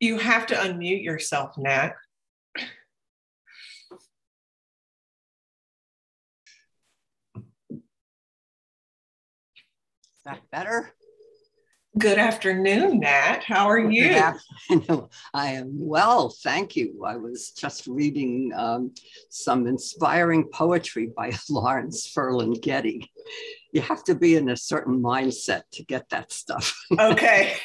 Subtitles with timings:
[0.00, 1.92] You have to unmute yourself, Nat.
[2.56, 2.68] Is
[10.24, 10.94] that better?
[11.98, 13.42] Good afternoon, Nat.
[13.44, 14.16] How are you?
[15.34, 17.04] I am well, thank you.
[17.04, 18.94] I was just reading um,
[19.28, 23.06] some inspiring poetry by Lawrence Ferlinghetti.
[23.72, 26.74] You have to be in a certain mindset to get that stuff.
[26.98, 27.58] Okay.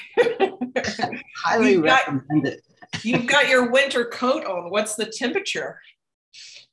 [1.44, 2.62] Highly you've recommend got, it.
[3.04, 4.70] you've got your winter coat on.
[4.70, 5.80] What's the temperature?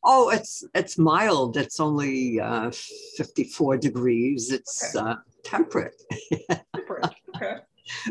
[0.05, 1.57] Oh, it's it's mild.
[1.57, 2.73] It's only uh,
[3.17, 4.51] 54 degrees.
[4.51, 5.11] It's okay.
[5.11, 6.01] uh, temperate.
[6.75, 7.11] temperate.
[7.37, 7.55] Okay.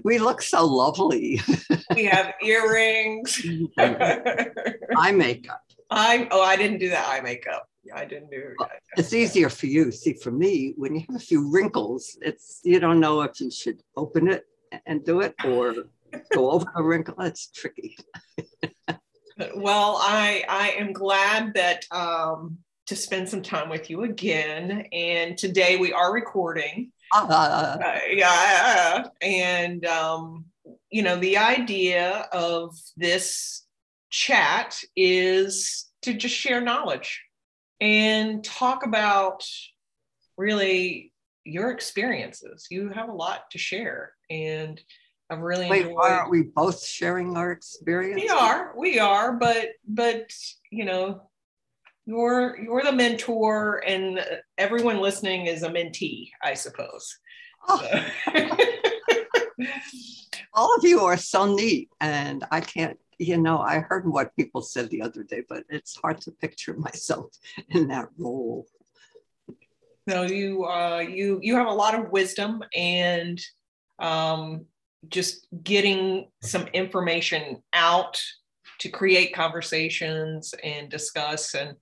[0.03, 1.41] We look so lovely.
[1.95, 3.43] we have earrings.
[3.77, 5.61] eye makeup.
[5.89, 7.67] I oh, I didn't do that eye makeup.
[7.95, 9.91] I didn't do well, It's easier for you.
[9.91, 13.49] See, for me, when you have a few wrinkles, it's you don't know if you
[13.49, 14.45] should open it
[14.85, 15.75] and do it or
[16.33, 17.15] go over a wrinkle.
[17.19, 17.97] It's tricky.
[19.55, 24.85] well, I I am glad that um, to spend some time with you again.
[24.91, 26.91] And today we are recording.
[27.13, 30.45] Uh, uh, yeah, and um,
[30.89, 33.65] you know the idea of this
[34.09, 37.21] chat is to just share knowledge
[37.79, 39.43] and talk about
[40.37, 41.10] really
[41.43, 42.67] your experiences.
[42.69, 44.79] You have a lot to share, and
[45.29, 45.97] I've really Wait, enjoyed.
[45.97, 48.21] Aren't we both sharing our experience?
[48.21, 50.31] We are, we are, but but
[50.71, 51.29] you know,
[52.05, 54.23] you're you're the mentor, and
[54.57, 57.17] everyone listening is a mentee, I suppose.
[57.67, 58.07] Oh.
[58.33, 58.49] So.
[60.53, 64.63] All of you are so neat, and I can't you know, I heard what people
[64.63, 67.27] said the other day, but it's hard to picture myself
[67.69, 68.65] in that role.
[70.11, 73.39] No, you uh, you you have a lot of wisdom and
[73.97, 74.65] um,
[75.07, 78.21] just getting some information out
[78.79, 81.55] to create conversations and discuss.
[81.55, 81.77] And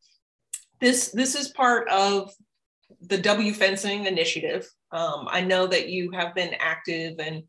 [0.80, 2.32] this this is part of
[3.02, 4.70] the W fencing initiative.
[4.92, 7.42] Um, I know that you have been active and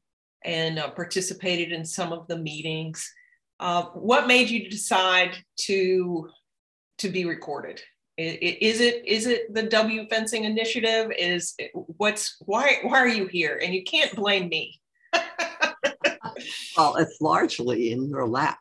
[0.46, 3.06] and uh, participated in some of the meetings.
[3.58, 5.36] Uh, what made you decide
[5.66, 6.30] to
[7.00, 7.82] to be recorded?
[8.20, 11.10] Is it is it the W fencing initiative?
[11.18, 13.58] Is what's why why are you here?
[13.62, 14.78] And you can't blame me.
[16.76, 18.58] well, it's largely in your lap,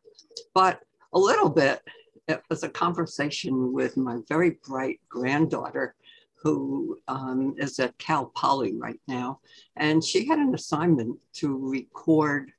[0.53, 0.79] but
[1.13, 1.81] a little bit.
[2.29, 5.95] It was a conversation with my very bright granddaughter,
[6.35, 9.39] who um, is at Cal Poly right now,
[9.75, 12.51] and she had an assignment to record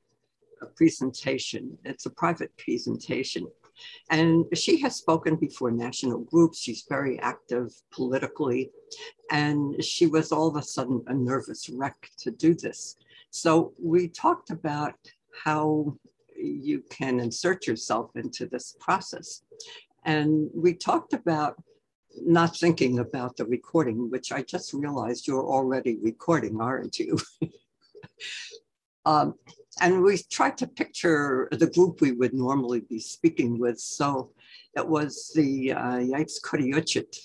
[0.61, 1.77] a presentation.
[1.83, 3.47] It's a private presentation.
[4.09, 6.59] And she has spoken before national groups.
[6.59, 8.71] She's very active politically.
[9.31, 12.97] And she was all of a sudden a nervous wreck to do this.
[13.29, 14.95] So we talked about
[15.43, 15.97] how
[16.35, 19.43] you can insert yourself into this process.
[20.05, 21.55] And we talked about
[22.19, 27.17] not thinking about the recording, which I just realized you're already recording, aren't you?
[29.05, 29.35] um,
[29.81, 33.79] and we tried to picture the group we would normally be speaking with.
[33.79, 34.31] So
[34.77, 36.39] it was the uh, Yikes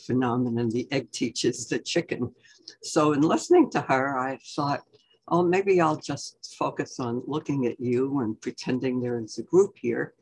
[0.06, 2.34] phenomenon, the egg teaches the chicken.
[2.82, 4.80] So in listening to her, I thought,
[5.28, 9.74] oh, maybe I'll just focus on looking at you and pretending there is a group
[9.76, 10.14] here.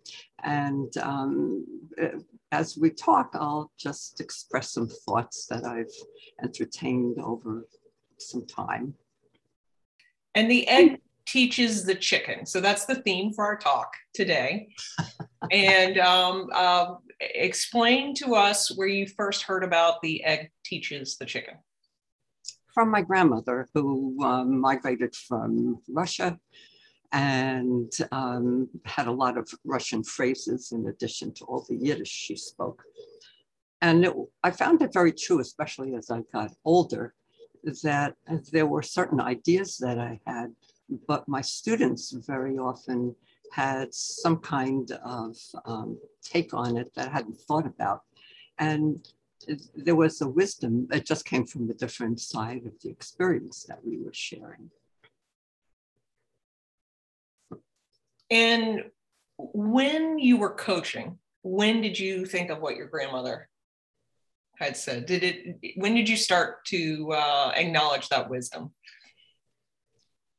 [0.43, 1.65] And um,
[2.51, 5.95] as we talk, I'll just express some thoughts that I've
[6.43, 7.67] entertained over
[8.19, 8.95] some time.
[10.35, 12.47] And the egg teaches the chicken.
[12.47, 14.69] So that's the theme for our talk today.
[15.51, 21.27] and um, uh, explain to us where you first heard about the egg teaches the
[21.27, 21.55] chicken.
[22.73, 26.39] From my grandmother, who um, migrated from Russia
[27.13, 32.35] and um, had a lot of Russian phrases in addition to all the Yiddish she
[32.35, 32.83] spoke.
[33.81, 37.15] And it, I found it very true, especially as I got older,
[37.83, 38.15] that
[38.51, 40.53] there were certain ideas that I had
[41.07, 43.15] but my students very often
[43.53, 48.03] had some kind of um, take on it that I hadn't thought about.
[48.59, 49.07] And
[49.75, 53.85] there was a wisdom that just came from a different side of the experience that
[53.85, 54.71] we were sharing.
[58.31, 58.85] And
[59.39, 63.49] when you were coaching, when did you think of what your grandmother
[64.59, 65.07] had said?
[65.07, 65.77] Did it?
[65.77, 68.73] When did you start to uh, acknowledge that wisdom?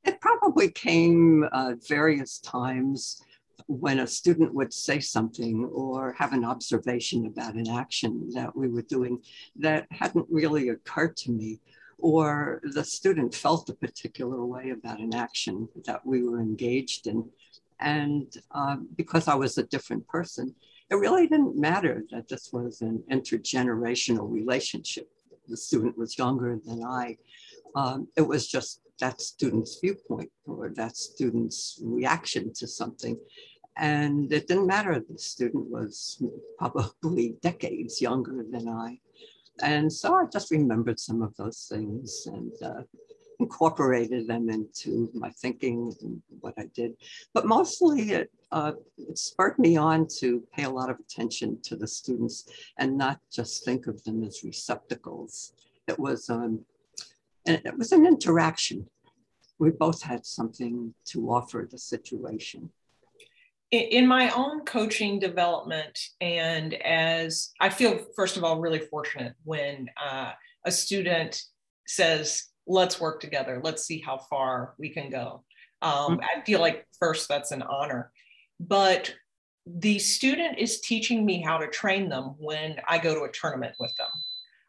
[0.06, 3.22] It probably came uh, various times
[3.68, 8.68] when a student would say something or have an observation about an action that we
[8.68, 9.20] were doing
[9.56, 11.60] that hadn't really occurred to me,
[11.98, 17.28] or the student felt a particular way about an action that we were engaged in.
[17.80, 20.54] And um, because I was a different person,
[20.92, 25.10] it really didn't matter that this was an intergenerational relationship.
[25.48, 27.18] The student was younger than I.
[27.76, 33.18] Um, it was just that student's viewpoint or that student's reaction to something.
[33.78, 36.24] And it didn't matter, the student was
[36.58, 39.00] probably decades younger than I.
[39.62, 42.84] And so I just remembered some of those things and uh,
[43.40, 46.94] incorporated them into my thinking and what I did.
[47.34, 51.76] But mostly it, uh, it spurred me on to pay a lot of attention to
[51.76, 55.54] the students and not just think of them as receptacles.
[55.88, 56.66] It was, um,
[57.46, 58.88] it was an interaction.
[59.60, 62.72] We both had something to offer the situation.
[63.72, 69.90] In my own coaching development and as i feel first of all really fortunate when
[70.02, 70.32] uh,
[70.66, 71.42] a student
[71.88, 73.62] says let's work together.
[73.64, 75.44] Let's see how far we can go.
[75.82, 76.20] Um, mm-hmm.
[76.22, 78.12] i feel like first that's an honor.
[78.60, 79.14] But
[79.66, 83.74] the student is teaching me how to train them when i go to a tournament
[83.80, 84.10] with them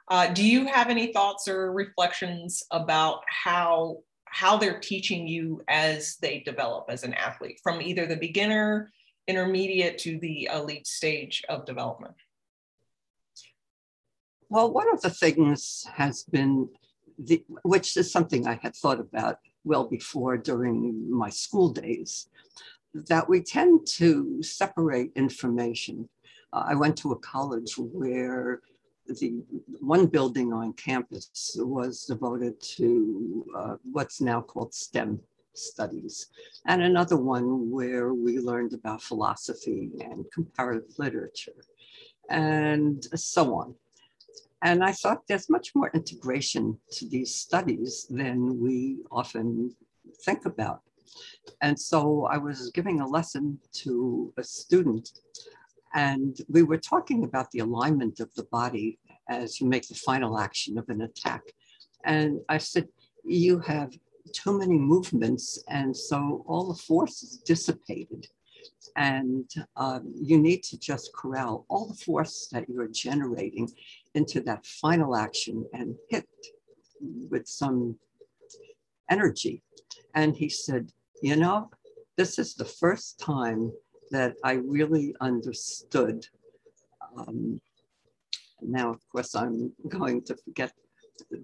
[0.08, 3.98] uh, do you have any thoughts or reflections about how
[4.28, 8.92] how they're teaching you as they develop as an athlete from either the beginner,
[9.28, 12.14] intermediate to the elite stage of development?
[14.48, 16.68] Well, one of the things has been,
[17.18, 22.28] the, which is something I had thought about well before during my school days,
[23.08, 26.08] that we tend to separate information.
[26.52, 28.60] Uh, I went to a college where
[29.08, 29.42] the
[29.80, 35.20] one building on campus was devoted to uh, what's now called STEM
[35.54, 36.26] studies,
[36.66, 41.60] and another one where we learned about philosophy and comparative literature,
[42.30, 43.74] and so on.
[44.62, 49.74] And I thought there's much more integration to these studies than we often
[50.24, 50.80] think about.
[51.62, 55.10] And so I was giving a lesson to a student
[55.96, 58.98] and we were talking about the alignment of the body
[59.30, 61.42] as you make the final action of an attack.
[62.04, 62.86] And I said,
[63.24, 63.92] you have
[64.32, 68.28] too many movements, and so all the force is dissipated.
[68.96, 73.68] And um, you need to just corral all the force that you're generating
[74.14, 76.28] into that final action and hit
[77.30, 77.98] with some
[79.10, 79.62] energy.
[80.14, 81.70] And he said, You know,
[82.16, 83.72] this is the first time
[84.10, 86.26] that I really understood.
[87.16, 87.60] Um,
[88.60, 90.72] now, of course, I'm going to forget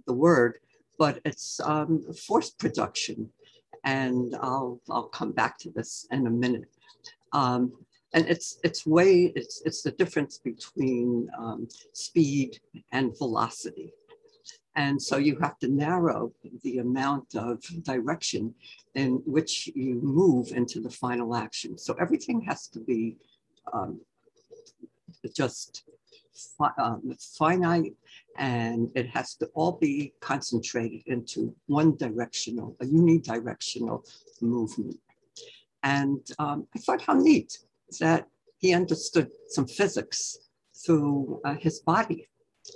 [0.07, 0.59] the word,
[0.99, 3.31] but it's um, force production.
[3.85, 6.69] And I'll, I'll come back to this in a minute.
[7.33, 7.73] Um,
[8.15, 12.61] and it's, it's way, it's, it's the difference between um, speed
[12.93, 13.93] and velocity.
[14.75, 16.33] And so you have to narrow
[16.63, 18.55] the amount of direction
[18.95, 21.77] in which you move into the final action.
[21.77, 23.17] So everything has to be
[23.73, 24.01] um,
[25.35, 25.85] just
[26.59, 27.95] fi um, finite
[28.39, 34.09] and it has to all be concentrated into one directional, a unidirectional
[34.41, 34.97] movement.
[35.83, 37.59] And um, I thought how neat
[38.01, 38.27] that
[38.59, 40.39] he understood some physics
[40.75, 42.29] through uh, his body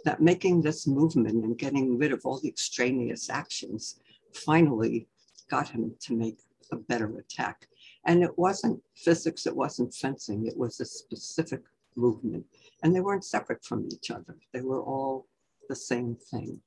[0.04, 4.00] that making this movement and getting rid of all the extraneous actions
[4.32, 5.08] finally
[5.50, 6.38] got him to make
[6.72, 7.68] a better attack.
[8.04, 11.62] And it wasn't physics, it wasn't fencing, it was a specific
[11.96, 12.44] movement.
[12.82, 15.26] And they weren't separate from each other, they were all
[15.68, 16.60] the same thing.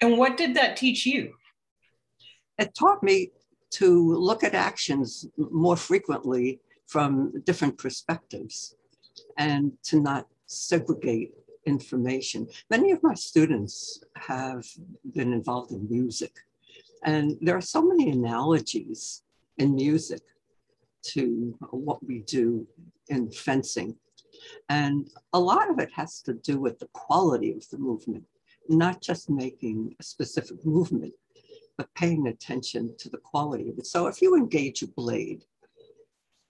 [0.00, 1.34] And what did that teach you?
[2.58, 3.32] It taught me
[3.72, 8.74] to look at actions more frequently from different perspectives
[9.36, 11.32] and to not segregate
[11.74, 12.40] information.
[12.74, 13.74] Many of my students
[14.16, 14.64] have
[15.16, 16.34] been involved in music,
[17.04, 19.22] and there are so many analogies
[19.62, 20.22] in music
[21.12, 22.66] to what we do
[23.08, 23.90] in fencing.
[24.68, 28.24] And a lot of it has to do with the quality of the movement,
[28.68, 31.14] not just making a specific movement,
[31.76, 33.86] but paying attention to the quality of it.
[33.86, 35.42] So if you engage a blade,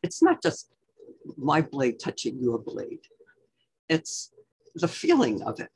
[0.02, 0.72] it's not just
[1.36, 3.04] my blade touching your blade.
[3.88, 4.32] It's
[4.74, 5.70] the feeling of it.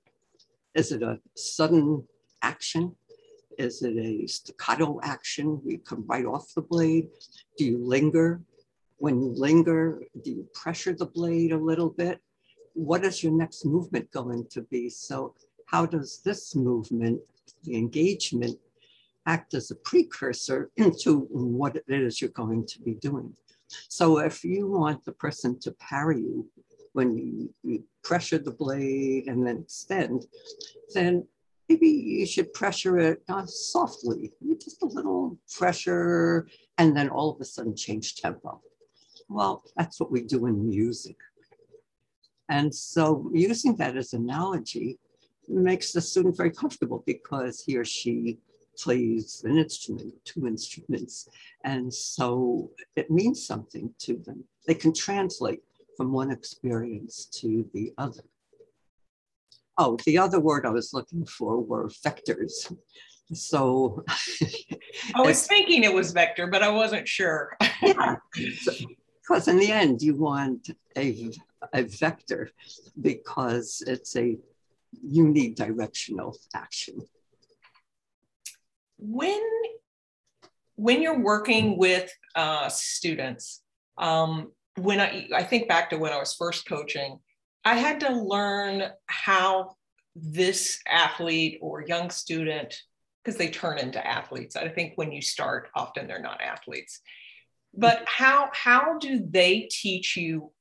[0.75, 2.05] Is it a sudden
[2.43, 2.95] action?
[3.59, 5.61] Is it a staccato action?
[5.65, 7.09] We come right off the blade.
[7.57, 8.41] Do you linger?
[8.99, 12.21] When you linger, do you pressure the blade a little bit?
[12.75, 14.89] What is your next movement going to be?
[14.89, 15.35] So,
[15.67, 17.21] how does this movement,
[17.65, 18.59] the engagement,
[19.27, 23.33] act as a precursor into what it is you're going to be doing?
[23.89, 26.49] So, if you want the person to parry you
[26.95, 30.27] when you, you pressure the blade and then extend,
[30.95, 31.27] then
[31.69, 34.33] maybe you should pressure it uh, softly,
[34.63, 36.49] just a little pressure,
[36.79, 38.61] and then all of a sudden change tempo.
[39.29, 41.17] Well, that's what we do in music.
[42.49, 44.99] And so using that as analogy
[45.49, 48.39] makes the student very comfortable because he or she
[48.79, 51.29] plays an instrument, two instruments.
[51.65, 54.45] And so it means something to them.
[54.67, 55.63] They can translate
[55.97, 58.23] from one experience to the other.
[59.77, 62.73] Oh, the other word I was looking for were vectors.
[63.33, 64.05] So
[65.15, 67.57] I was thinking it was vector, but I wasn't sure.
[67.83, 68.17] yeah.
[69.27, 71.31] Because in the end, you want a,
[71.73, 72.51] a vector
[73.01, 74.37] because it's a
[75.03, 77.01] unidirectional action.
[78.99, 79.41] When
[80.77, 83.63] when you're working with uh, students,
[83.97, 87.19] um, when I, I think back to when I was first coaching,
[87.65, 89.77] I had to learn how
[90.15, 92.75] this athlete or young student,
[93.23, 94.55] because they turn into athletes.
[94.55, 97.01] I think when you start, often they're not athletes.
[97.77, 100.53] But how how do they teach you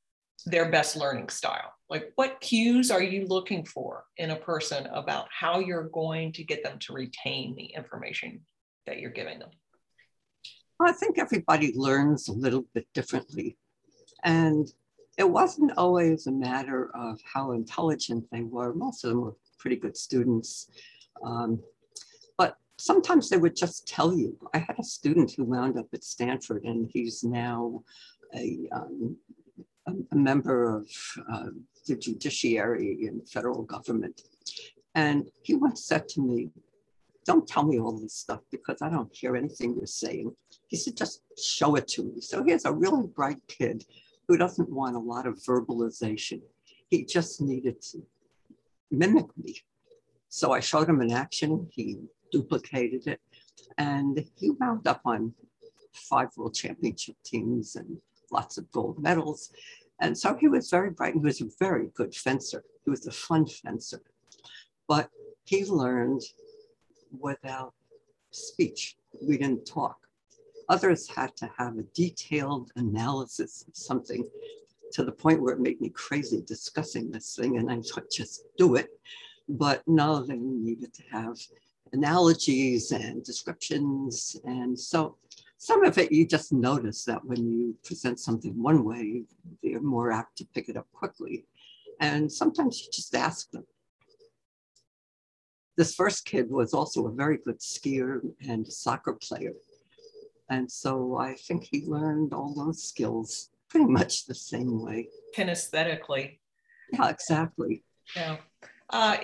[0.45, 1.73] their best learning style?
[1.89, 6.43] Like what cues are you looking for in a person about how you're going to
[6.43, 8.41] get them to retain the information
[8.87, 9.51] that you're giving them?
[10.79, 13.57] Well, I think everybody learns a little bit differently.
[14.23, 14.71] And
[15.17, 18.73] it wasn't always a matter of how intelligent they were.
[18.73, 20.69] Most of them were pretty good students.
[21.23, 21.61] Um,
[22.37, 24.37] but sometimes they would just tell you.
[24.53, 27.83] I had a student who wound up at Stanford and he's now
[28.35, 29.15] a, um,
[29.87, 30.89] a, member of
[31.31, 31.47] uh,
[31.87, 34.21] the judiciary in the federal government.
[34.95, 36.49] And he once said to me,
[37.25, 40.35] don't tell me all this stuff because I don't hear anything you're saying.
[40.67, 42.19] He said, just show it to me.
[42.19, 43.85] So here's a really bright kid
[44.27, 46.41] who doesn't want a lot of verbalization.
[46.89, 48.03] He just needed to
[48.91, 49.55] mimic me.
[50.29, 51.67] So I showed him in action.
[51.71, 51.97] He
[52.31, 53.19] duplicated it.
[53.77, 55.33] And he wound up on
[55.93, 57.97] five world championship teams and
[58.31, 59.51] lots of gold medals.
[60.01, 61.13] And so he was very bright.
[61.13, 62.63] He was a very good fencer.
[62.83, 64.01] He was a fun fencer.
[64.87, 65.09] But
[65.45, 66.21] he learned
[67.19, 67.73] without
[68.31, 68.97] speech.
[69.21, 69.97] We didn't talk.
[70.69, 74.27] Others had to have a detailed analysis of something
[74.93, 77.57] to the point where it made me crazy discussing this thing.
[77.57, 78.89] And I thought, just do it.
[79.49, 81.37] But no, they needed to have
[81.91, 84.39] analogies and descriptions.
[84.45, 85.17] And so
[85.57, 89.23] some of it you just notice that when you present something one way,
[89.61, 91.45] they're more apt to pick it up quickly.
[91.99, 93.65] And sometimes you just ask them.
[95.75, 99.53] This first kid was also a very good skier and soccer player.
[100.49, 105.09] And so I think he learned all those skills pretty much the same way.
[105.35, 106.39] Kinesthetically.
[106.91, 107.83] Yeah, exactly.
[108.15, 108.37] Yeah.
[108.89, 109.17] Uh,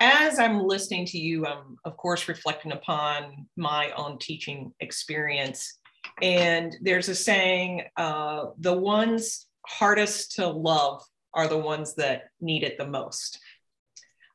[0.00, 5.78] as I'm listening to you, I'm of course reflecting upon my own teaching experience.
[6.22, 11.02] And there's a saying uh, the ones hardest to love
[11.34, 13.38] are the ones that need it the most.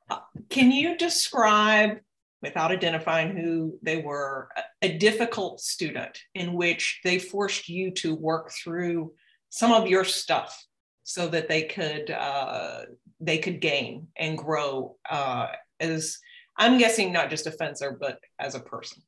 [0.10, 0.20] Uh,
[0.50, 2.00] can you describe
[2.42, 4.50] without identifying who they were,
[4.82, 9.14] a difficult student in which they forced you to work through
[9.50, 10.66] some of your stuff
[11.04, 12.82] so that they could uh,
[13.20, 15.48] they could gain and grow uh,
[15.80, 16.18] as
[16.58, 19.04] I'm guessing not just a fencer but as a person.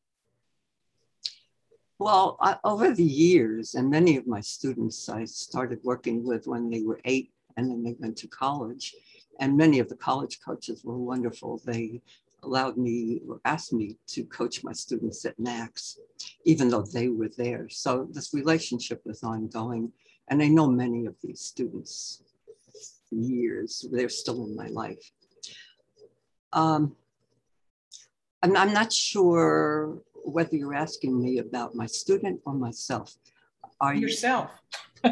[2.00, 6.70] Well, I, over the years, and many of my students I started working with when
[6.70, 8.94] they were eight, and then they went to college.
[9.40, 11.62] And many of the college coaches were wonderful.
[11.66, 12.02] They
[12.44, 15.98] allowed me or asked me to coach my students at NACS,
[16.46, 17.68] even though they were there.
[17.70, 19.92] So this relationship was ongoing.
[20.30, 22.24] And I know many of these students
[23.10, 25.12] for years, they're still in my life.
[26.52, 26.96] Um,
[28.42, 33.16] I'm, I'm not sure whether you're asking me about my student or myself.
[33.80, 34.52] Are yourself?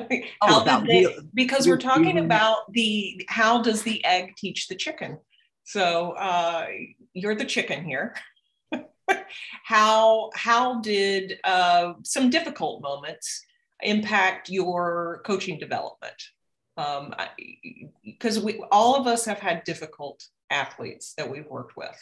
[0.09, 4.75] You, oh, about they, because we're talking about the how does the egg teach the
[4.75, 5.17] chicken?
[5.63, 6.67] So uh,
[7.13, 8.15] you're the chicken here.
[9.63, 13.43] how how did uh, some difficult moments
[13.81, 16.21] impact your coaching development?
[18.03, 21.97] Because um, we all of us have had difficult athletes that we've worked with,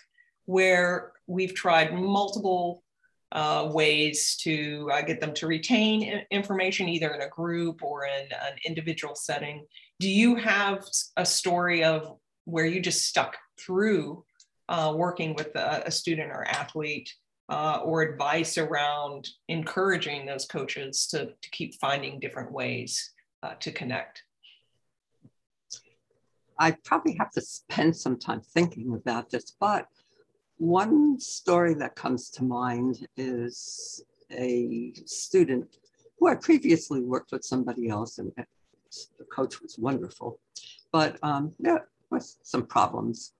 [0.45, 2.83] where we've tried multiple
[3.31, 8.25] uh, ways to uh, get them to retain information either in a group or in
[8.31, 9.65] an individual setting.
[9.99, 10.83] Do you have
[11.17, 14.23] a story of where you just stuck through
[14.69, 17.11] uh, working with a, a, student or athlete
[17.49, 23.11] uh, or advice around encouraging those coaches to, to keep finding different ways
[23.41, 24.23] uh, to connect?
[26.59, 29.87] I probably have to spend some time thinking about this, but
[30.57, 35.77] one story that comes to mind is a student
[36.19, 40.39] who I previously worked with somebody else, and the coach was wonderful,
[40.91, 43.33] but um, there was some problems.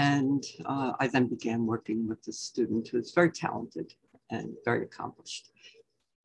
[0.00, 3.92] And uh, I then began working with this student who's very talented
[4.30, 5.50] and very accomplished.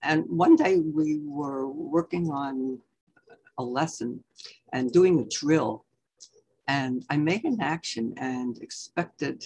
[0.02, 2.80] And one day we were working on
[3.58, 4.24] a lesson
[4.72, 5.84] and doing a drill.
[6.70, 9.46] And I made an action and expected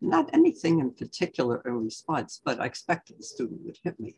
[0.00, 4.16] not anything in particular in response, but I expected the student would hit me.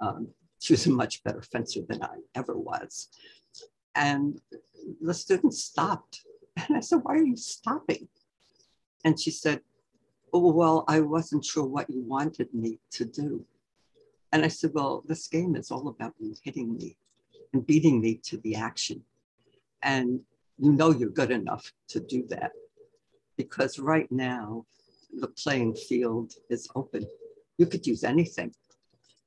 [0.00, 0.28] Um,
[0.60, 3.08] she was a much better fencer than I ever was.
[3.94, 4.40] And
[5.02, 6.22] the student stopped.
[6.56, 8.08] And I said, Why are you stopping?
[9.04, 9.60] And she said,
[10.32, 13.44] oh, Well, I wasn't sure what you wanted me to do.
[14.32, 16.96] And I said, Well, this game is all about you hitting me
[17.52, 19.02] and beating me to the action.
[19.82, 20.20] And
[20.58, 22.52] you know you're good enough to do that
[23.36, 24.66] because right now
[25.20, 27.06] the playing field is open.
[27.56, 28.54] You could use anything.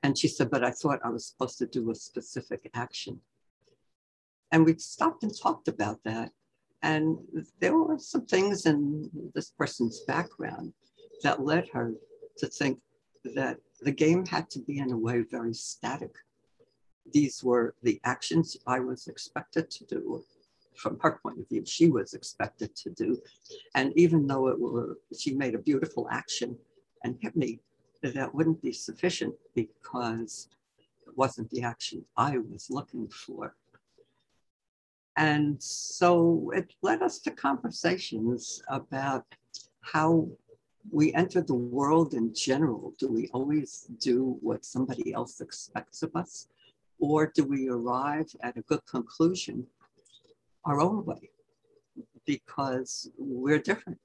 [0.03, 3.19] And she said, But I thought I was supposed to do a specific action.
[4.51, 6.31] And we stopped and talked about that.
[6.83, 7.17] And
[7.59, 10.73] there were some things in this person's background
[11.23, 11.93] that led her
[12.37, 12.79] to think
[13.35, 16.13] that the game had to be, in a way, very static.
[17.13, 20.23] These were the actions I was expected to do.
[20.75, 23.21] From her point of view, she was expected to do.
[23.75, 26.57] And even though it were, she made a beautiful action
[27.03, 27.59] and hit me,
[28.01, 30.47] that wouldn't be sufficient because
[31.05, 33.55] it wasn't the action I was looking for.
[35.21, 39.23] And so it led us to conversations about
[39.81, 40.27] how
[40.89, 42.95] we enter the world in general.
[42.97, 46.47] Do we always do what somebody else expects of us?
[46.97, 49.67] Or do we arrive at a good conclusion
[50.65, 51.29] our own way?
[52.25, 53.99] Because we're different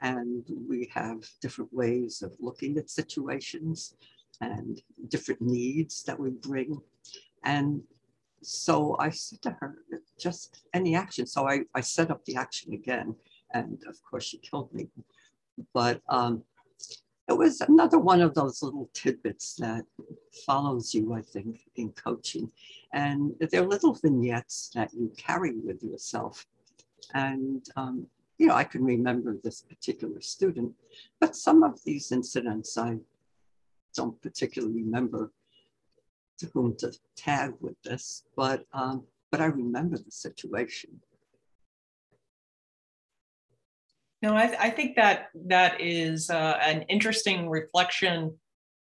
[0.00, 3.96] and we have different ways of looking at situations
[4.40, 6.80] and different needs that we bring.
[7.44, 7.82] And
[8.42, 9.78] so I said to her,
[10.18, 11.26] just any action.
[11.26, 13.14] So I, I set up the action again.
[13.52, 14.88] And of course, she killed me.
[15.72, 16.42] But um,
[17.28, 19.84] it was another one of those little tidbits that
[20.44, 22.50] follows you, I think, in coaching.
[22.92, 26.46] And they're little vignettes that you carry with yourself.
[27.14, 28.06] And, um,
[28.38, 30.72] you know, I can remember this particular student,
[31.20, 32.98] but some of these incidents I
[33.94, 35.32] don't particularly remember
[36.38, 41.00] to whom to tag with this, but um, but I remember the situation.
[44.22, 48.36] No, I, th- I think that that is uh, an interesting reflection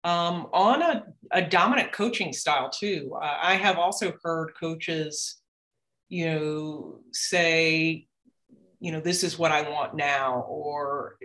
[0.04, 3.16] um, on a, a, dominant coaching style too.
[3.20, 5.36] I have also heard coaches,
[6.08, 8.06] you know, say,
[8.80, 11.16] you know, this is what I want now, or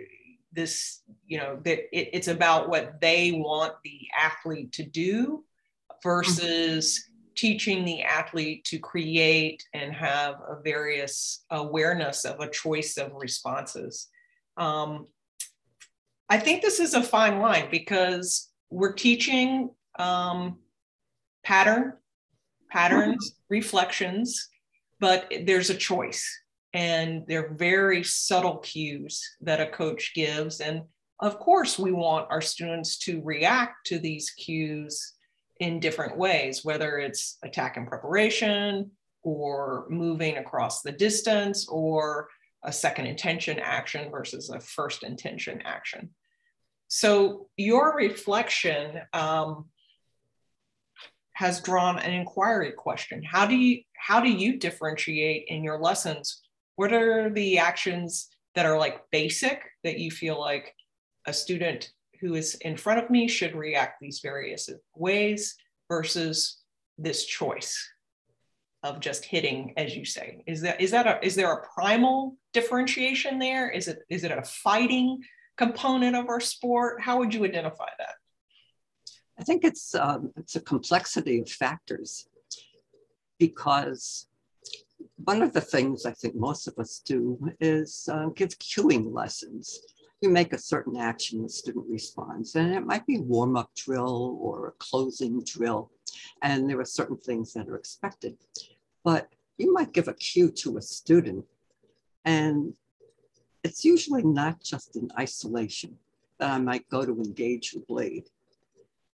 [0.52, 5.44] this, you know, that it, it's about what they want the athlete to do
[6.02, 13.12] versus teaching the athlete to create and have a various awareness of a choice of
[13.14, 14.08] responses.
[14.56, 15.06] Um,
[16.28, 20.58] I think this is a fine line because we're teaching um,
[21.42, 21.94] pattern,
[22.70, 24.48] patterns, reflections,
[25.00, 26.24] but there's a choice.
[26.72, 30.60] And they're very subtle cues that a coach gives.
[30.60, 30.82] And
[31.18, 35.14] of course, we want our students to react to these cues
[35.60, 38.90] in different ways, whether it's attack and preparation
[39.22, 42.28] or moving across the distance or
[42.64, 46.10] a second intention action versus a first intention action.
[46.88, 49.66] So your reflection um,
[51.34, 53.22] has drawn an inquiry question.
[53.22, 56.40] How do you how do you differentiate in your lessons?
[56.76, 60.74] What are the actions that are like basic that you feel like
[61.26, 65.56] a student who is in front of me should react these various ways
[65.88, 66.58] versus
[66.98, 67.88] this choice
[68.82, 70.42] of just hitting as you say.
[70.46, 73.70] Is that is that a is there a primal differentiation there?
[73.70, 75.22] Is it is it a fighting
[75.56, 77.00] component of our sport?
[77.02, 78.14] How would you identify that?
[79.38, 82.28] I think it's um, it's a complexity of factors
[83.38, 84.26] because
[85.24, 89.80] one of the things i think most of us do is uh, give cueing lessons
[90.20, 92.54] you make a certain action, the student responds.
[92.54, 95.90] And it might be warm up drill or a closing drill.
[96.42, 98.36] And there are certain things that are expected.
[99.02, 99.28] But
[99.60, 101.44] you might give a cue to a student,
[102.24, 102.74] and
[103.62, 105.98] it's usually not just in isolation
[106.38, 108.30] that I might go to engage the blade.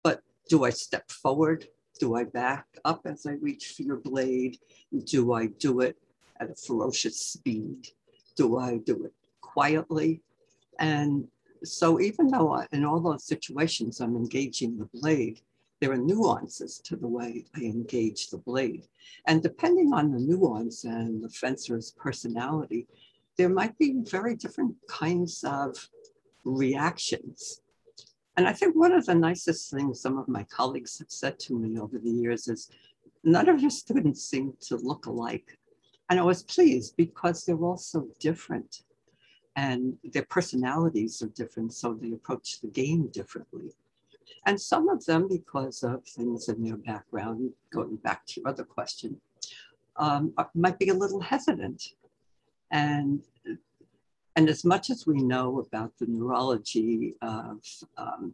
[0.03, 1.67] But do I step forward?
[1.99, 4.57] Do I back up as I reach for your blade?
[5.05, 5.97] Do I do it
[6.41, 7.87] at a ferocious speed?
[8.35, 10.21] Do I do it quietly?
[10.79, 11.27] And
[11.63, 15.41] so even though in all those situations I'm engaging the blade,
[15.79, 18.87] there are nuances to the way I engage the blade.
[19.27, 22.87] And depending on the nuance and the fencer's personality,
[23.37, 25.89] there might be very different kinds of
[26.45, 27.61] reactions.
[28.37, 31.59] And I think one of the nicest things some of my colleagues have said to
[31.59, 32.69] me over the years is
[33.23, 35.57] none of your students seem to look alike.
[36.09, 38.83] And I was pleased because they're all so different
[39.55, 43.71] and their personalities are different, so they approach the game differently.
[44.45, 48.63] And some of them, because of things in their background, going back to your other
[48.63, 49.19] question,
[49.97, 51.93] um, might be a little hesitant.
[52.71, 53.21] And,
[54.35, 57.59] and as much as we know about the neurology of
[57.97, 58.33] um,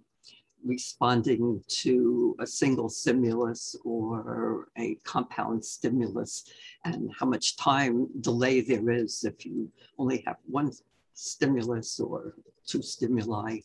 [0.63, 6.45] responding to a single stimulus or a compound stimulus
[6.85, 10.71] and how much time delay there is if you only have one
[11.13, 13.59] stimulus or two stimuli.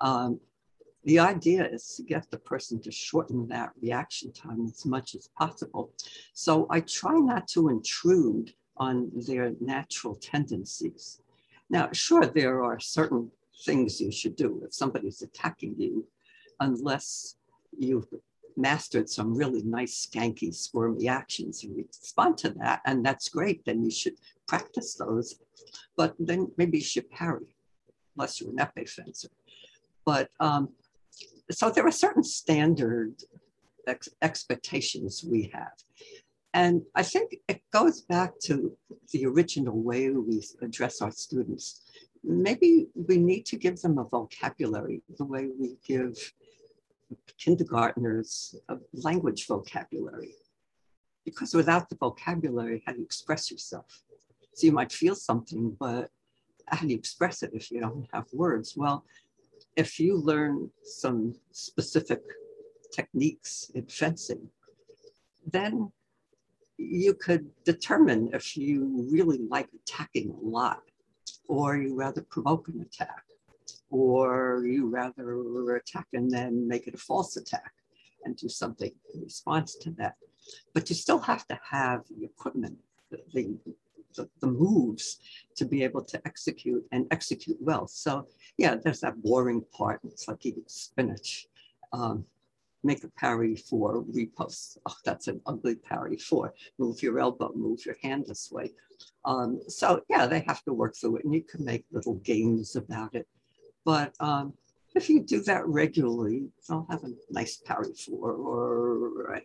[0.00, 0.40] Um,
[1.04, 5.28] the idea is to get the person to shorten that reaction time as much as
[5.38, 5.90] possible.
[6.32, 11.20] So I try not to intrude on their natural tendencies.
[11.70, 13.30] Now, sure, there are certain
[13.64, 16.06] things you should do if somebody's attacking you,
[16.60, 17.36] unless
[17.76, 18.06] you've
[18.56, 23.84] mastered some really nice, skanky, squirmy actions and respond to that, and that's great, then
[23.84, 24.16] you should
[24.48, 25.36] practice those.
[25.96, 27.54] But then maybe you should parry,
[28.16, 29.28] unless you're an epee fencer.
[30.04, 30.70] But um,
[31.50, 33.14] so there are certain standard
[33.86, 35.76] ex expectations we have.
[36.54, 38.76] And I think it goes back to
[39.12, 41.82] the original way we address our students.
[42.24, 46.16] Maybe we need to give them a vocabulary the way we give
[47.38, 50.34] kindergartners a language vocabulary.
[51.24, 54.02] Because without the vocabulary, how do you express yourself?
[54.58, 56.10] So you might feel something, but
[56.66, 58.74] how do you express it if you don't have words?
[58.76, 59.04] Well,
[59.76, 62.22] if you learn some specific
[62.92, 64.48] techniques in fencing,
[65.46, 65.92] then
[66.76, 70.82] you could determine if you really like attacking a lot
[71.46, 73.22] or you rather provoke an attack
[73.92, 77.74] or you rather attack and then make it a false attack
[78.24, 80.16] and do something in response to that.
[80.74, 82.78] But you still have to have the equipment,
[83.12, 83.56] the,
[84.14, 85.18] the, the, moves
[85.56, 87.86] to be able to execute and execute well.
[87.86, 90.00] So yeah, there's that boring part.
[90.04, 91.46] It's like eating spinach.
[91.92, 92.24] Um,
[92.84, 94.78] make a parry four riposte.
[94.86, 98.72] Oh, that's an ugly parry four move your elbow, move your hand this way.
[99.24, 102.76] Um, so yeah, they have to work through it and you can make little games
[102.76, 103.26] about it.
[103.84, 104.54] But um,
[104.94, 109.42] if you do that regularly, they'll have a nice parry four or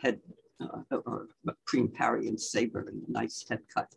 [0.00, 0.20] head
[0.60, 3.94] uh, or a cream parry and saber and a nice head cut.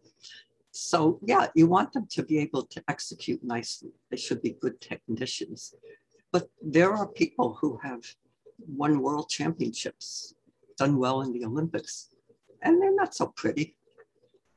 [0.71, 3.91] So yeah, you want them to be able to execute nicely.
[4.09, 5.75] They should be good technicians.
[6.31, 8.03] But there are people who have
[8.67, 10.33] won world championships,
[10.77, 12.09] done well in the Olympics,
[12.61, 13.75] and they're not so pretty.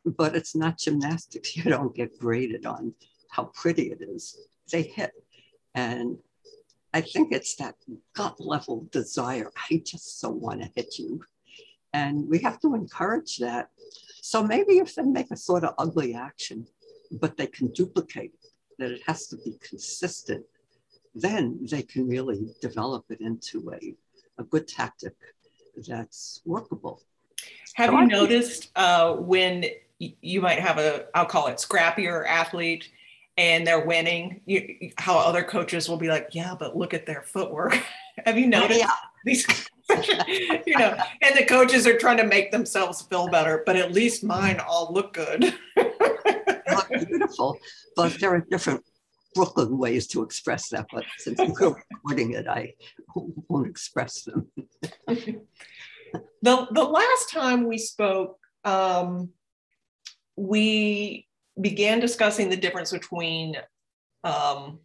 [0.04, 1.56] But it's not gymnastics.
[1.56, 2.94] You don't get graded on
[3.30, 4.38] how pretty it is
[4.70, 5.12] they hit.
[5.74, 6.18] And
[6.92, 7.74] I think it's that
[8.14, 9.50] gut level desire.
[9.70, 11.20] I just so want to hit you.
[11.94, 13.70] And we have to encourage that.
[14.20, 16.66] So maybe if they make a sort of ugly action,
[17.12, 20.44] but they can duplicate it, that it has to be consistent,
[21.14, 23.94] then they can really develop it into a,
[24.38, 25.14] a good tactic
[25.86, 27.00] that's workable.
[27.74, 29.64] Have so you I noticed uh, when
[29.98, 32.90] you might have a, I'll call it scrappier athlete
[33.36, 37.22] and they're winning, you, how other coaches will be like, yeah, but look at their
[37.22, 37.80] footwork.
[38.26, 38.90] Have you noticed yeah.
[39.24, 39.46] these?
[40.66, 44.24] you know, and the coaches are trying to make themselves feel better, but at least
[44.24, 45.54] mine all look good.
[45.76, 47.58] look beautiful,
[47.96, 48.84] but there are different
[49.34, 50.86] Brooklyn ways to express that.
[50.92, 52.74] But since we're recording it, I
[53.14, 54.48] won't express them.
[55.06, 55.32] the
[56.42, 59.30] the last time we spoke, um,
[60.36, 61.26] we
[61.60, 63.56] began discussing the difference between
[64.24, 64.80] um,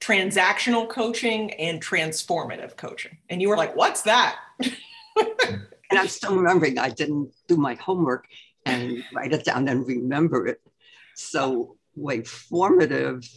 [0.00, 3.18] transactional coaching and transformative coaching.
[3.28, 4.38] And you were like, what's that?
[4.60, 8.26] and I'm still remembering, I didn't do my homework
[8.64, 10.60] and write it down and remember it.
[11.14, 13.28] So, way formative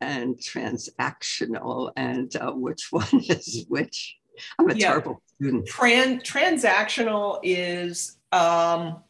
[0.00, 4.18] and transactional, and uh, which one is which?
[4.58, 4.88] I'm a yeah.
[4.88, 5.66] terrible student.
[5.68, 9.02] Tran- transactional is um,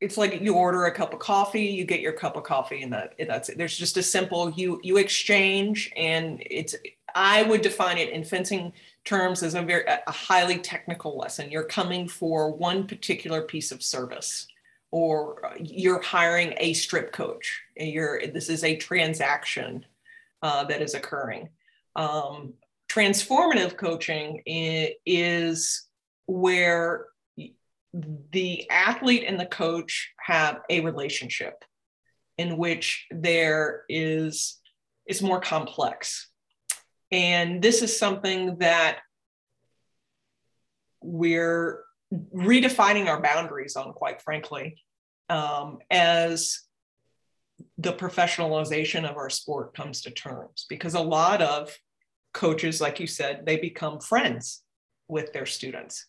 [0.00, 2.92] it's like you order a cup of coffee, you get your cup of coffee, and
[2.92, 3.58] that that's it.
[3.58, 6.74] There's just a simple you you exchange, and it's
[7.14, 8.72] I would define it in fencing
[9.04, 11.50] terms as a very a highly technical lesson.
[11.50, 14.46] You're coming for one particular piece of service
[14.94, 17.60] or you're hiring a strip coach.
[17.76, 19.84] You're, this is a transaction
[20.40, 21.48] uh, that is occurring.
[21.96, 22.52] Um,
[22.88, 25.88] transformative coaching is
[26.26, 27.06] where
[28.32, 31.64] the athlete and the coach have a relationship
[32.38, 34.60] in which there is
[35.06, 36.28] is more complex.
[37.12, 38.98] And this is something that
[41.02, 41.84] we're
[42.34, 44.82] redefining our boundaries on quite frankly
[45.28, 46.60] um, as
[47.78, 51.72] the professionalization of our sport comes to terms because a lot of
[52.32, 54.62] coaches like you said they become friends
[55.08, 56.06] with their students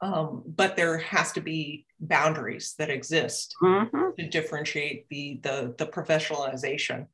[0.00, 4.10] um, but there has to be boundaries that exist mm-hmm.
[4.18, 7.06] to differentiate the, the the professionalization.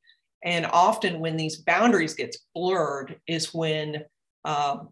[0.45, 4.05] And often when these boundaries gets blurred is when
[4.45, 4.89] um,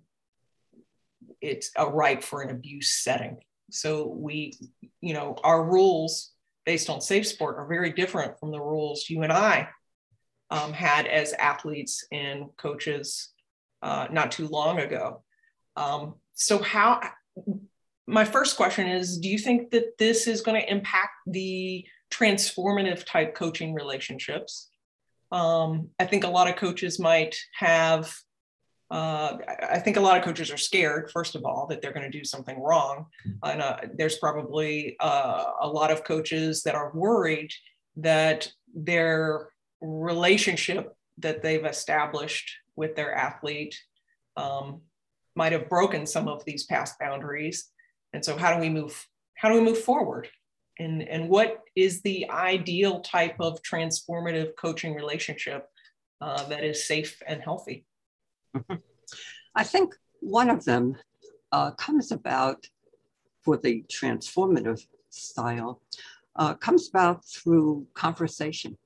[1.41, 3.39] it's a ripe for an abuse setting.
[3.71, 4.55] So we
[5.01, 6.33] you know our rules
[6.67, 9.67] based on safe sport are very different from the rules you and i
[10.51, 13.31] um, had as athletes and coaches
[13.83, 15.23] uh, not too long ago.
[15.77, 17.01] Um, so how
[18.07, 23.05] my first question is do you think that this is going to impact the transformative
[23.05, 24.71] type coaching relationships?
[25.33, 28.13] Um, i think a lot of coaches might have
[28.91, 29.39] uh,
[29.71, 32.19] I think a lot of coaches are scared, first of all, that they're going to
[32.19, 33.07] do something wrong.
[33.43, 37.53] And uh, there's probably uh, a lot of coaches that are worried
[37.97, 43.79] that their relationship that they've established with their athlete
[44.37, 44.81] um,
[45.37, 47.69] might have broken some of these past boundaries
[48.13, 50.29] and so how do we move how do we move forward?
[50.79, 55.69] And and what is the ideal type of transformative coaching relationship
[56.21, 57.87] uh, that is safe and healthy?
[59.55, 60.97] I think one of them
[61.53, 62.67] uh, comes about
[63.43, 65.81] for the transformative style
[66.37, 68.77] uh, comes about through conversation.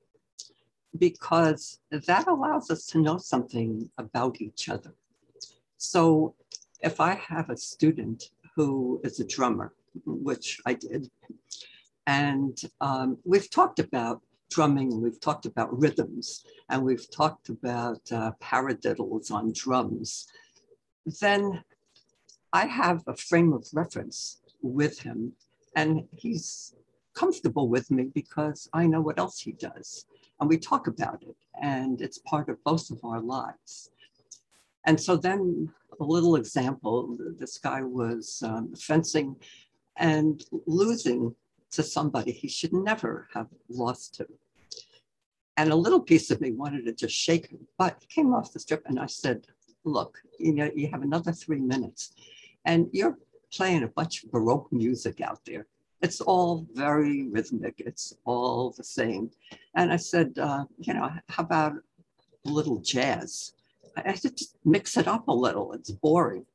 [0.97, 4.93] Because that allows us to know something about each other.
[5.77, 6.35] So
[6.81, 9.73] if i have a student who is a drummer,
[10.05, 11.09] which I did.
[12.07, 18.31] And um, we've talked about drumming, we've talked about rhythms, and we've talked about uh,
[18.41, 20.27] paradiddles on drums.
[21.21, 21.63] Then
[22.53, 25.33] I have a frame of reference with him,
[25.75, 26.75] and he's
[27.13, 30.05] comfortable with me because I know what else he does.
[30.39, 33.89] And we talk about it, and it's part of both of our lives.
[34.85, 39.35] And so then a little example, this guy was um, fencing
[39.97, 41.35] and losing
[41.71, 44.27] to somebody he should never have lost to.
[45.57, 48.51] And a little piece of me wanted to just shake him, but he came off
[48.51, 49.47] the strip and I said,
[49.85, 52.13] look, you know, you have another three minutes
[52.65, 53.17] and you're
[53.51, 55.67] playing a bunch of Baroque music out there.
[56.01, 57.75] It's all very rhythmic.
[57.77, 59.31] It's all the same.
[59.75, 61.73] And I said, uh, you know, how about
[62.45, 63.53] a little jazz?
[63.95, 65.73] I said, just mix it up a little.
[65.73, 66.45] It's boring,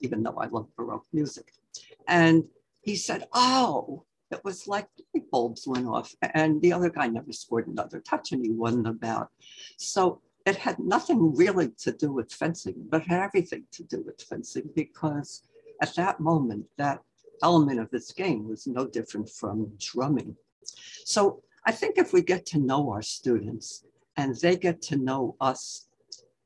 [0.00, 1.52] even though I love Baroque music.
[2.08, 2.44] And
[2.82, 6.14] he said, oh, it was like light bulbs went off.
[6.22, 9.28] And the other guy never scored another touch and he won the bout.
[9.78, 14.20] So it had nothing really to do with fencing, but had everything to do with
[14.20, 15.42] fencing because
[15.80, 17.00] at that moment, that
[17.42, 20.36] element of this game was no different from drumming.
[21.04, 23.84] So I think if we get to know our students
[24.16, 25.86] and they get to know us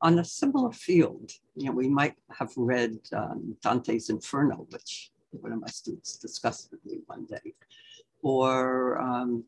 [0.01, 5.51] on a similar field, you know, we might have read um, Dante's Inferno, which one
[5.51, 7.53] of my students discussed with me one day.
[8.21, 9.43] Or um,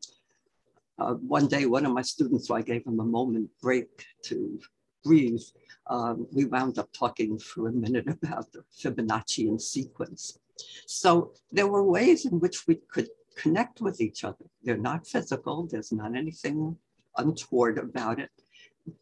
[0.98, 4.60] uh, one day, one of my students, so I gave him a moment break to
[5.04, 5.42] breathe.
[5.88, 10.38] Um, we wound up talking for a minute about the Fibonaccian sequence.
[10.86, 14.44] So there were ways in which we could connect with each other.
[14.62, 16.76] They're not physical, there's not anything
[17.16, 18.30] untoward about it,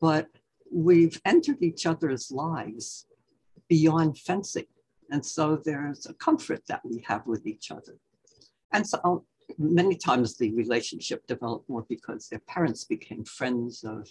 [0.00, 0.28] but
[0.72, 3.06] we've entered each other's lives
[3.68, 4.66] beyond fencing.
[5.10, 7.96] And so there's a comfort that we have with each other.
[8.72, 9.24] And so
[9.58, 14.08] many times the relationship developed more because their parents became friends of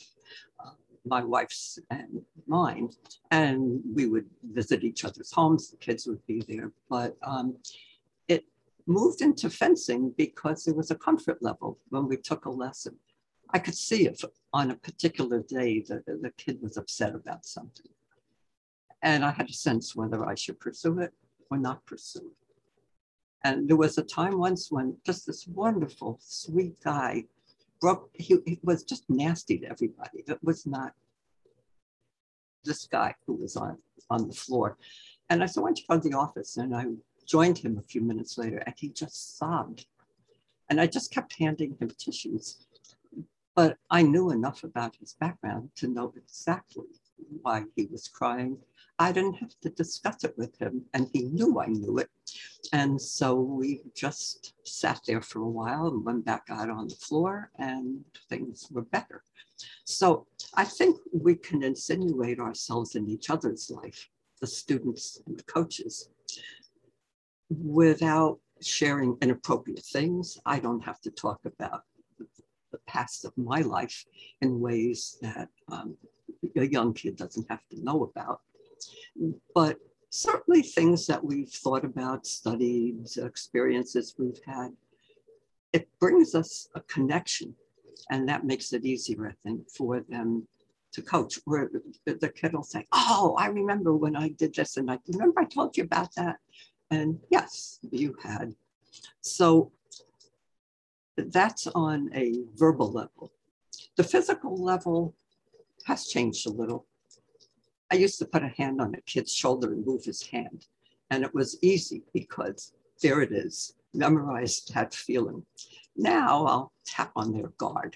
[0.63, 0.71] uh,
[1.05, 2.89] my wife's and mine.
[3.31, 6.71] And we would visit each other's homes, the kids would be there.
[6.89, 7.55] But um,
[8.27, 8.45] it
[8.85, 12.97] moved into fencing because there was a comfort level when we took a lesson.
[13.51, 17.91] I could see if on a particular day the, the kid was upset about something.
[19.01, 21.13] And I had a sense whether I should pursue it
[21.49, 22.47] or not pursue it.
[23.43, 27.25] And there was a time once when just this wonderful, sweet guy
[27.79, 30.23] broke, he, he was just nasty to everybody.
[30.27, 30.93] It was not
[32.65, 33.77] this guy who was on,
[34.09, 34.77] on the floor.
[35.29, 36.57] And I said, why don't you go to the office?
[36.57, 36.85] And I
[37.25, 39.85] joined him a few minutes later and he just sobbed
[40.69, 42.65] And I just kept handing him tissues.
[43.59, 46.87] But I knew enough about his background to know exactly
[47.41, 48.57] why he was crying.
[48.99, 52.09] I didn't have to discuss it with him, and he knew I knew it.
[52.71, 56.95] And so we just sat there for a while and went back out on the
[56.95, 59.25] floor, and things were better.
[59.83, 65.43] So I think we can insinuate ourselves in each other's life, the students and the
[65.43, 66.07] coaches,
[67.49, 70.37] without sharing inappropriate things.
[70.45, 71.83] I don't have to talk about
[72.71, 74.05] the past of my life
[74.41, 75.95] in ways that um,
[76.55, 78.41] a young kid doesn't have to know about.
[79.53, 79.77] But
[80.09, 84.69] certainly things that we've thought about, studied, experiences we've had,
[85.73, 87.55] it brings us a connection.
[88.09, 90.47] And that makes it easier, I think, for them
[90.93, 91.39] to coach.
[91.45, 91.69] Where
[92.05, 95.45] the kid will say, Oh, I remember when I did this, and I remember I
[95.45, 96.37] told you about that.
[96.89, 98.55] And yes, you had.
[99.21, 99.71] So
[101.27, 103.31] that's on a verbal level.
[103.95, 105.15] The physical level
[105.85, 106.85] has changed a little.
[107.91, 110.67] I used to put a hand on a kid's shoulder and move his hand.
[111.09, 115.43] And it was easy because there it is, memorized that feeling.
[115.95, 117.95] Now I'll tap on their guard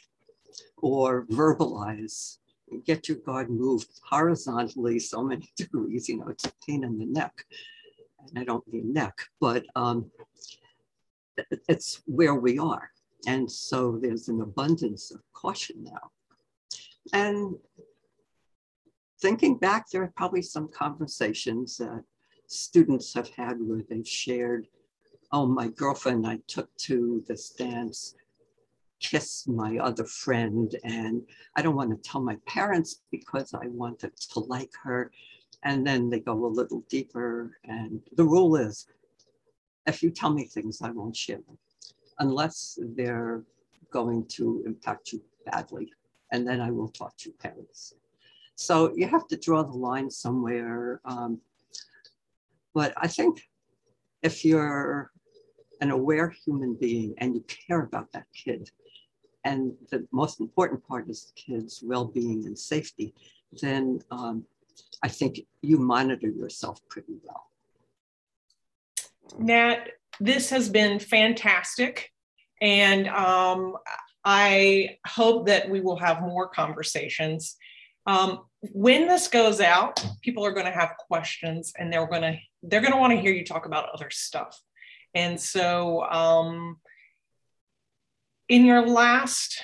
[0.82, 2.38] or verbalize,
[2.86, 7.06] get your guard moved horizontally so many degrees, you know, it's a pain in the
[7.06, 7.46] neck.
[8.28, 10.10] And I don't mean neck, but um,
[11.68, 12.90] it's where we are.
[13.26, 16.12] And so there's an abundance of caution now.
[17.14, 17.56] And
[19.22, 22.04] thinking back, there are probably some conversations that
[22.48, 24.68] students have had where they've shared,
[25.32, 28.16] oh, my girlfriend I took to this dance
[29.04, 31.22] kiss my other friend and
[31.58, 35.12] I don't want to tell my parents because I wanted to like her.
[35.64, 37.58] And then they go a little deeper.
[37.66, 38.88] And the rule is
[39.86, 41.58] if you tell me things, I won't share them
[42.19, 43.43] unless they're
[43.91, 45.91] going to impact you badly.
[46.32, 47.93] And then I will talk to parents.
[48.56, 51.02] So you have to draw the line somewhere.
[51.06, 51.39] Um,
[52.73, 53.41] but I think
[54.21, 55.12] if you're
[55.82, 58.69] an aware human being and you care about that kid,
[59.45, 63.13] and the most important part is the kid's well-being and safety,
[63.62, 64.45] then um,
[65.04, 67.49] I think you monitor yourself pretty well.
[69.38, 72.12] Nat, this has been fantastic.
[72.62, 73.76] And um,
[74.23, 77.56] I hope that we will have more conversations.
[78.06, 82.38] Um, when this goes out, people are going to have questions and they're going to
[82.63, 84.58] they're going to want to hear you talk about other stuff.
[85.13, 86.78] And so um,
[88.47, 89.62] in your last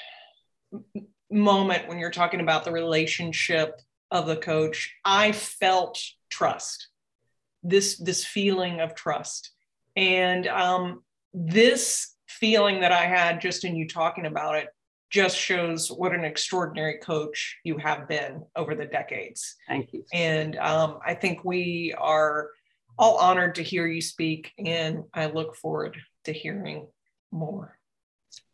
[1.32, 3.82] moment when you're talking about the relationship
[4.12, 6.88] of the coach, I felt trust.
[7.64, 9.52] This this feeling of trust.
[9.96, 14.68] And um, this feeling that I had just in you talking about it
[15.10, 19.56] just shows what an extraordinary coach you have been over the decades.
[19.68, 20.06] Thank you.
[20.14, 22.50] And um, I think we are
[22.98, 26.88] all honored to hear you speak, and I look forward to hearing
[27.32, 27.78] more.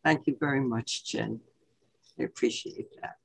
[0.02, 1.40] Thank you very much, Jen.
[2.18, 3.16] I appreciate that.